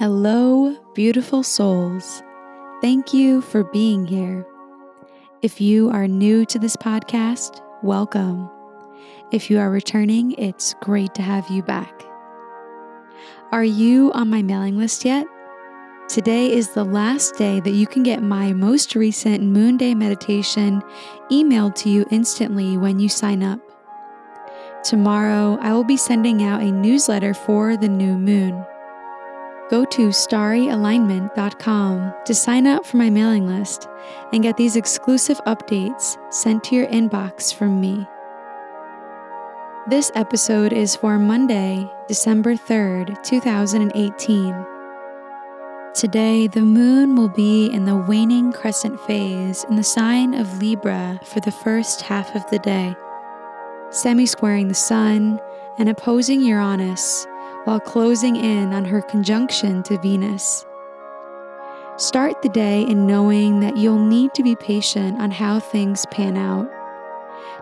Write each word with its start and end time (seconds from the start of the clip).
Hello, 0.00 0.74
beautiful 0.94 1.42
souls. 1.42 2.22
Thank 2.80 3.12
you 3.12 3.42
for 3.42 3.64
being 3.64 4.06
here. 4.06 4.46
If 5.42 5.60
you 5.60 5.90
are 5.90 6.08
new 6.08 6.46
to 6.46 6.58
this 6.58 6.74
podcast, 6.74 7.60
welcome. 7.82 8.48
If 9.30 9.50
you 9.50 9.58
are 9.58 9.70
returning, 9.70 10.32
it's 10.38 10.74
great 10.80 11.14
to 11.16 11.22
have 11.22 11.50
you 11.50 11.62
back. 11.62 12.02
Are 13.52 13.62
you 13.62 14.10
on 14.12 14.30
my 14.30 14.40
mailing 14.40 14.78
list 14.78 15.04
yet? 15.04 15.26
Today 16.08 16.50
is 16.50 16.70
the 16.70 16.84
last 16.84 17.34
day 17.34 17.60
that 17.60 17.74
you 17.74 17.86
can 17.86 18.02
get 18.02 18.22
my 18.22 18.54
most 18.54 18.94
recent 18.94 19.42
Moon 19.42 19.76
Day 19.76 19.94
meditation 19.94 20.80
emailed 21.30 21.74
to 21.74 21.90
you 21.90 22.06
instantly 22.10 22.78
when 22.78 23.00
you 23.00 23.10
sign 23.10 23.42
up. 23.42 23.60
Tomorrow, 24.82 25.58
I 25.60 25.74
will 25.74 25.84
be 25.84 25.98
sending 25.98 26.42
out 26.42 26.62
a 26.62 26.72
newsletter 26.72 27.34
for 27.34 27.76
the 27.76 27.88
new 27.90 28.16
moon 28.16 28.64
go 29.70 29.84
to 29.84 30.08
starryalignment.com 30.08 32.14
to 32.24 32.34
sign 32.34 32.66
up 32.66 32.84
for 32.84 32.96
my 32.96 33.08
mailing 33.08 33.46
list 33.46 33.86
and 34.32 34.42
get 34.42 34.56
these 34.56 34.74
exclusive 34.74 35.38
updates 35.46 36.16
sent 36.32 36.64
to 36.64 36.74
your 36.74 36.88
inbox 36.88 37.54
from 37.54 37.80
me. 37.80 38.04
This 39.88 40.10
episode 40.16 40.72
is 40.72 40.96
for 40.96 41.20
Monday, 41.20 41.88
December 42.08 42.54
3rd, 42.54 43.22
2018. 43.22 44.66
Today, 45.94 46.48
the 46.48 46.62
moon 46.62 47.14
will 47.16 47.28
be 47.28 47.70
in 47.72 47.84
the 47.84 47.96
waning 47.96 48.52
crescent 48.52 48.98
phase 49.00 49.64
in 49.64 49.76
the 49.76 49.84
sign 49.84 50.34
of 50.34 50.60
Libra 50.60 51.20
for 51.24 51.40
the 51.40 51.52
first 51.52 52.02
half 52.02 52.34
of 52.34 52.44
the 52.50 52.58
day, 52.58 52.94
semi 53.90 54.26
squaring 54.26 54.68
the 54.68 54.74
sun 54.74 55.40
and 55.78 55.88
opposing 55.88 56.42
Uranus 56.42 57.26
while 57.64 57.80
closing 57.80 58.36
in 58.36 58.72
on 58.72 58.84
her 58.84 59.02
conjunction 59.02 59.82
to 59.84 59.98
Venus. 59.98 60.64
Start 61.96 62.40
the 62.40 62.48
day 62.48 62.82
in 62.82 63.06
knowing 63.06 63.60
that 63.60 63.76
you'll 63.76 63.98
need 63.98 64.32
to 64.34 64.42
be 64.42 64.56
patient 64.56 65.20
on 65.20 65.30
how 65.30 65.60
things 65.60 66.06
pan 66.06 66.36
out. 66.36 66.70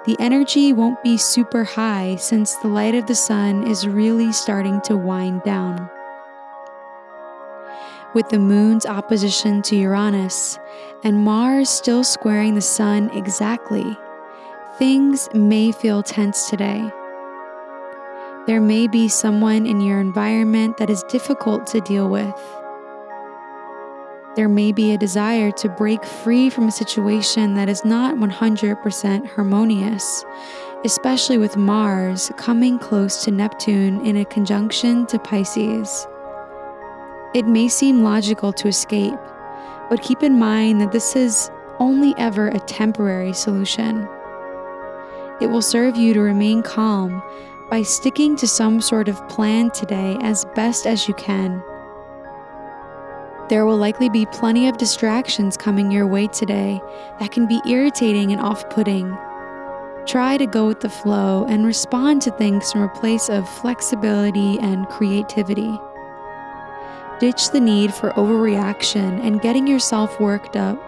The 0.07 0.17
energy 0.21 0.73
won't 0.73 1.03
be 1.03 1.17
super 1.17 1.65
high 1.65 2.17
since 2.17 2.55
the 2.57 2.69
light 2.69 2.95
of 2.95 3.07
the 3.07 3.17
sun 3.17 3.67
is 3.67 3.89
really 3.89 4.33
starting 4.33 4.81
to 4.83 4.97
wind 4.97 5.43
down. 5.43 5.91
With 8.15 8.29
the 8.31 8.39
moon's 8.39 8.87
opposition 8.87 9.61
to 9.63 9.77
Uranus 9.77 10.59
and 11.05 11.25
Mars 11.25 11.69
still 11.69 12.05
squaring 12.05 12.55
the 12.55 12.61
sun 12.61 13.11
exactly, 13.11 13.99
things 14.79 15.29
may 15.35 15.73
feel 15.73 16.03
tense 16.03 16.49
today. 16.49 16.91
There 18.49 18.63
may 18.63 18.87
be 18.87 19.09
someone 19.09 19.67
in 19.67 19.83
your 19.83 20.01
environment 20.01 20.79
that 20.79 20.89
is 20.89 21.03
difficult 21.11 21.67
to 21.67 21.83
deal 21.83 22.09
with. 22.09 22.35
There 24.37 24.49
may 24.49 24.73
be 24.73 24.91
a 24.91 24.97
desire 24.97 25.51
to 25.51 25.69
break 25.69 26.03
free 26.03 26.49
from 26.49 26.67
a 26.67 26.73
situation 26.73 27.53
that 27.57 27.69
is 27.69 27.85
not 27.85 28.15
100% 28.15 29.27
harmonious, 29.27 30.25
especially 30.83 31.37
with 31.37 31.59
Mars 31.59 32.33
coming 32.39 32.79
close 32.79 33.23
to 33.25 33.31
Neptune 33.31 34.01
in 34.07 34.17
a 34.17 34.25
conjunction 34.25 35.05
to 35.09 35.19
Pisces. 35.19 36.07
It 37.35 37.47
may 37.47 37.69
seem 37.69 38.03
logical 38.03 38.55
to 38.55 38.69
escape, 38.69 39.21
but 39.91 40.01
keep 40.01 40.23
in 40.23 40.39
mind 40.39 40.81
that 40.81 40.93
this 40.93 41.15
is 41.15 41.51
only 41.81 42.15
ever 42.17 42.49
a 42.49 42.61
temporary 42.61 43.35
solution. 43.35 44.09
It 45.39 45.49
will 45.49 45.61
serve 45.61 45.97
you 45.99 46.15
to 46.15 46.21
remain 46.21 46.63
calm 46.63 47.23
by 47.71 47.83
sticking 47.83 48.37
to 48.37 48.47
some 48.47 48.81
sort 48.81 49.09
of 49.09 49.29
plan 49.29 49.71
today 49.71 50.17
as 50.23 50.45
best 50.55 50.87
as 50.87 51.07
you 51.07 51.15
can. 51.15 51.63
There 53.49 53.65
will 53.65 53.77
likely 53.77 54.09
be 54.09 54.27
plenty 54.27 54.69
of 54.69 54.77
distractions 54.77 55.57
coming 55.57 55.91
your 55.91 56.07
way 56.07 56.27
today 56.27 56.81
that 57.19 57.33
can 57.33 57.47
be 57.47 57.61
irritating 57.67 58.33
and 58.33 58.41
off 58.41 58.69
putting. 58.69 59.17
Try 60.07 60.37
to 60.39 60.47
go 60.47 60.67
with 60.67 60.81
the 60.81 60.89
flow 60.89 61.47
and 61.49 61.67
respond 61.67 62.23
to 62.23 62.31
things 62.31 62.71
from 62.71 62.83
a 62.83 62.89
place 62.89 63.29
of 63.29 63.49
flexibility 63.49 64.59
and 64.61 64.87
creativity. 64.89 65.79
Ditch 67.21 67.51
the 67.51 67.61
need 67.61 67.93
for 67.93 68.11
overreaction 68.13 69.25
and 69.25 69.41
getting 69.41 69.67
yourself 69.67 70.21
worked 70.21 70.57
up 70.57 70.79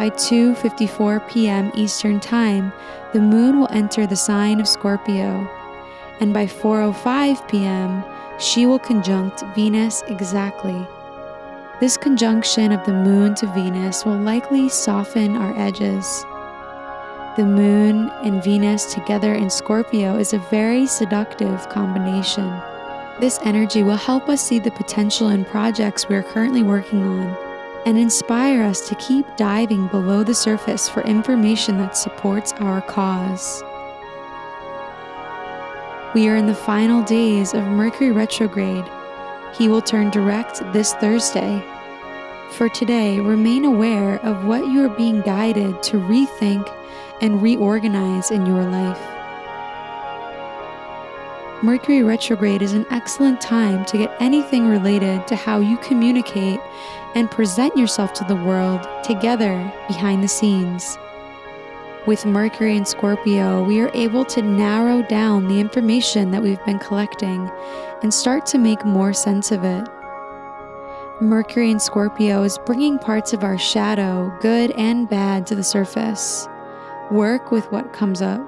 by 0.00 0.08
2:54 0.08 1.28
p.m. 1.28 1.70
Eastern 1.74 2.18
Time, 2.20 2.72
the 3.12 3.20
moon 3.20 3.60
will 3.60 3.68
enter 3.70 4.06
the 4.06 4.16
sign 4.16 4.58
of 4.58 4.66
Scorpio, 4.66 5.46
and 6.20 6.32
by 6.32 6.46
4:05 6.46 7.46
p.m., 7.50 8.02
she 8.38 8.64
will 8.64 8.78
conjunct 8.78 9.44
Venus 9.54 10.02
exactly. 10.08 10.88
This 11.80 11.98
conjunction 11.98 12.72
of 12.72 12.82
the 12.86 12.94
moon 12.94 13.34
to 13.34 13.46
Venus 13.48 14.06
will 14.06 14.16
likely 14.16 14.70
soften 14.70 15.36
our 15.36 15.52
edges. 15.58 16.24
The 17.36 17.44
moon 17.44 18.08
and 18.24 18.42
Venus 18.42 18.94
together 18.94 19.34
in 19.34 19.50
Scorpio 19.50 20.16
is 20.16 20.32
a 20.32 20.46
very 20.50 20.86
seductive 20.86 21.68
combination. 21.68 22.48
This 23.20 23.38
energy 23.42 23.82
will 23.82 24.00
help 24.08 24.30
us 24.30 24.40
see 24.40 24.60
the 24.60 24.70
potential 24.70 25.28
in 25.28 25.44
projects 25.44 26.08
we 26.08 26.16
are 26.16 26.30
currently 26.32 26.62
working 26.62 27.02
on 27.02 27.49
and 27.86 27.98
inspire 27.98 28.62
us 28.62 28.88
to 28.88 28.94
keep 28.96 29.24
diving 29.36 29.86
below 29.88 30.22
the 30.22 30.34
surface 30.34 30.88
for 30.88 31.02
information 31.02 31.78
that 31.78 31.96
supports 31.96 32.52
our 32.54 32.80
cause. 32.82 33.62
We 36.14 36.28
are 36.28 36.36
in 36.36 36.46
the 36.46 36.54
final 36.54 37.02
days 37.02 37.54
of 37.54 37.64
Mercury 37.64 38.10
retrograde. 38.10 38.84
He 39.54 39.68
will 39.68 39.82
turn 39.82 40.10
direct 40.10 40.60
this 40.72 40.92
Thursday. 40.94 41.64
For 42.52 42.68
today, 42.68 43.20
remain 43.20 43.64
aware 43.64 44.16
of 44.24 44.44
what 44.44 44.66
you 44.66 44.84
are 44.84 44.96
being 44.96 45.20
guided 45.20 45.82
to 45.84 45.98
rethink 45.98 46.68
and 47.20 47.40
reorganize 47.40 48.30
in 48.30 48.44
your 48.44 48.64
life. 48.64 49.19
Mercury 51.62 52.02
retrograde 52.02 52.62
is 52.62 52.72
an 52.72 52.86
excellent 52.90 53.38
time 53.38 53.84
to 53.84 53.98
get 53.98 54.16
anything 54.18 54.66
related 54.66 55.26
to 55.26 55.36
how 55.36 55.60
you 55.60 55.76
communicate 55.78 56.58
and 57.14 57.30
present 57.30 57.76
yourself 57.76 58.14
to 58.14 58.24
the 58.24 58.34
world 58.34 58.88
together 59.04 59.70
behind 59.86 60.24
the 60.24 60.28
scenes. 60.28 60.96
With 62.06 62.24
Mercury 62.24 62.78
and 62.78 62.88
Scorpio, 62.88 63.62
we 63.62 63.78
are 63.82 63.90
able 63.92 64.24
to 64.24 64.40
narrow 64.40 65.02
down 65.02 65.48
the 65.48 65.60
information 65.60 66.30
that 66.30 66.42
we've 66.42 66.64
been 66.64 66.78
collecting 66.78 67.50
and 68.02 68.14
start 68.14 68.46
to 68.46 68.58
make 68.58 68.82
more 68.86 69.12
sense 69.12 69.52
of 69.52 69.62
it. 69.62 69.86
Mercury 71.20 71.70
and 71.70 71.82
Scorpio 71.82 72.42
is 72.42 72.56
bringing 72.64 72.98
parts 72.98 73.34
of 73.34 73.44
our 73.44 73.58
shadow, 73.58 74.34
good 74.40 74.70
and 74.72 75.10
bad, 75.10 75.46
to 75.48 75.54
the 75.54 75.62
surface. 75.62 76.48
Work 77.10 77.50
with 77.50 77.70
what 77.70 77.92
comes 77.92 78.22
up. 78.22 78.40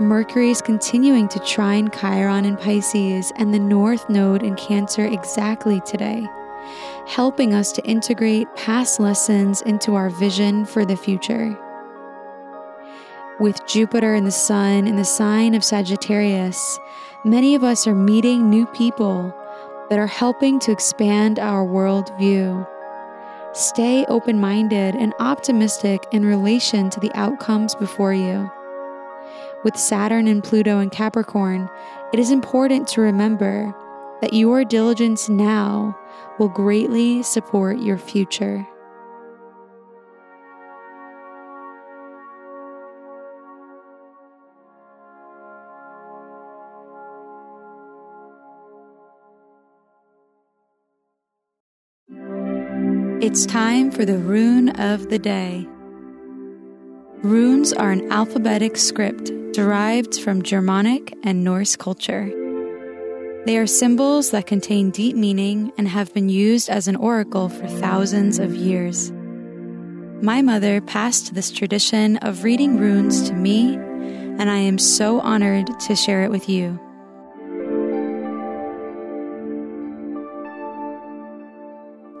Mercury 0.00 0.50
is 0.50 0.62
continuing 0.62 1.26
to 1.26 1.40
trine 1.40 1.90
Chiron 1.90 2.44
in 2.44 2.56
Pisces 2.56 3.32
and 3.34 3.52
the 3.52 3.58
North 3.58 4.08
Node 4.08 4.44
in 4.44 4.54
Cancer 4.54 5.04
exactly 5.04 5.80
today, 5.80 6.24
helping 7.08 7.52
us 7.52 7.72
to 7.72 7.84
integrate 7.84 8.46
past 8.54 9.00
lessons 9.00 9.60
into 9.62 9.96
our 9.96 10.08
vision 10.08 10.64
for 10.64 10.84
the 10.84 10.96
future. 10.96 11.58
With 13.40 13.66
Jupiter 13.66 14.14
and 14.14 14.24
the 14.24 14.30
Sun 14.30 14.86
in 14.86 14.94
the 14.94 15.04
sign 15.04 15.56
of 15.56 15.64
Sagittarius, 15.64 16.78
many 17.24 17.56
of 17.56 17.64
us 17.64 17.88
are 17.88 17.94
meeting 17.96 18.48
new 18.48 18.66
people 18.66 19.34
that 19.90 19.98
are 19.98 20.06
helping 20.06 20.60
to 20.60 20.70
expand 20.70 21.40
our 21.40 21.66
worldview. 21.66 22.64
Stay 23.52 24.04
open 24.04 24.38
minded 24.38 24.94
and 24.94 25.12
optimistic 25.18 26.06
in 26.12 26.24
relation 26.24 26.88
to 26.90 27.00
the 27.00 27.10
outcomes 27.16 27.74
before 27.74 28.14
you 28.14 28.48
with 29.64 29.76
Saturn 29.76 30.26
and 30.28 30.42
Pluto 30.42 30.80
in 30.80 30.90
Capricorn, 30.90 31.68
it 32.12 32.18
is 32.18 32.30
important 32.30 32.86
to 32.88 33.00
remember 33.00 33.74
that 34.20 34.32
your 34.32 34.64
diligence 34.64 35.28
now 35.28 35.98
will 36.38 36.48
greatly 36.48 37.22
support 37.22 37.78
your 37.78 37.98
future. 37.98 38.66
It's 53.20 53.44
time 53.46 53.90
for 53.90 54.04
the 54.04 54.16
rune 54.16 54.70
of 54.80 55.10
the 55.10 55.18
day. 55.18 55.66
Runes 57.22 57.72
are 57.72 57.90
an 57.90 58.10
alphabetic 58.12 58.76
script 58.76 59.32
derived 59.58 60.20
from 60.20 60.40
Germanic 60.40 61.12
and 61.24 61.42
Norse 61.42 61.74
culture. 61.74 62.26
They 63.44 63.58
are 63.58 63.66
symbols 63.66 64.30
that 64.30 64.46
contain 64.46 64.90
deep 64.90 65.16
meaning 65.16 65.72
and 65.76 65.88
have 65.88 66.14
been 66.14 66.28
used 66.28 66.70
as 66.70 66.86
an 66.86 66.94
oracle 66.94 67.48
for 67.48 67.66
thousands 67.66 68.38
of 68.38 68.54
years. 68.54 69.10
My 70.22 70.42
mother 70.42 70.80
passed 70.80 71.34
this 71.34 71.50
tradition 71.50 72.18
of 72.18 72.44
reading 72.44 72.78
runes 72.78 73.28
to 73.28 73.34
me, 73.34 73.74
and 73.74 74.48
I 74.48 74.58
am 74.58 74.78
so 74.78 75.18
honored 75.22 75.66
to 75.80 75.96
share 75.96 76.22
it 76.22 76.30
with 76.30 76.48
you. 76.48 76.78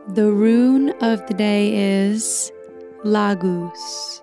The 0.08 0.28
rune 0.28 0.90
of 1.00 1.24
the 1.28 1.34
day 1.34 2.00
is 2.08 2.50
Laguz, 3.04 4.22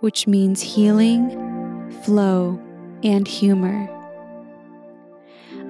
which 0.00 0.26
means 0.26 0.62
healing, 0.62 1.45
flow, 2.02 2.60
and 3.02 3.26
humor. 3.26 3.88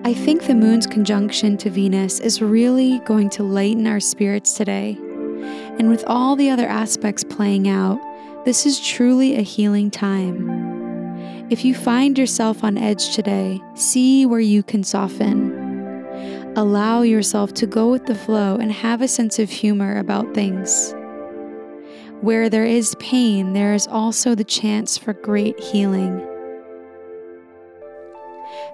I 0.05 0.15
think 0.15 0.47
the 0.47 0.55
moon's 0.55 0.87
conjunction 0.87 1.57
to 1.59 1.71
Venus 1.71 2.21
is 2.21 2.41
really 2.41 3.01
going 3.01 3.29
to 3.31 3.43
lighten 3.43 3.87
our 3.87 4.01
spirits 4.01 4.55
today. 4.55 4.97
And 5.79 5.89
with 5.89 6.05
all 6.07 6.37
the 6.37 6.51
other 6.51 6.67
aspects 6.67 7.25
playing 7.25 7.69
out, 7.69 8.01
this 8.45 8.67
is 8.67 8.79
truly 8.79 9.37
a 9.37 9.43
healing 9.43 9.91
time. 9.91 11.47
If 11.51 11.65
you 11.65 11.75
find 11.75 12.17
yourself 12.17 12.63
on 12.63 12.79
edge 12.79 13.15
today, 13.15 13.61
see 13.75 14.27
where 14.27 14.41
you 14.41 14.63
can 14.63 14.85
soften. 14.85 15.65
Allow 16.57 17.03
yourself 17.03 17.53
to 17.55 17.67
go 17.67 17.91
with 17.91 18.07
the 18.07 18.15
flow 18.15 18.57
and 18.57 18.73
have 18.73 19.03
a 19.03 19.09
sense 19.09 19.39
of 19.39 19.51
humor 19.51 19.99
about 19.99 20.35
things. 20.35 20.95
Where 22.21 22.49
there 22.49 22.65
is 22.65 22.95
pain, 22.99 23.53
there 23.53 23.75
is 23.75 23.87
also 23.87 24.35
the 24.35 24.45
chance 24.45 24.97
for 24.97 25.13
great 25.13 25.61
healing. 25.61 26.27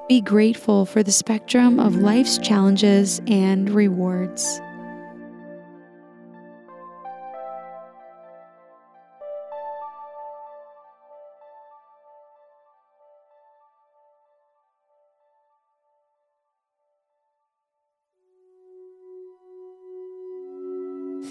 Be 0.09 0.21
grateful 0.21 0.87
for 0.87 1.03
the 1.03 1.13
spectrum 1.13 1.81
of 1.81 1.97
life's 1.97 2.39
challenges 2.39 3.21
and 3.27 3.69
rewards. 3.71 4.61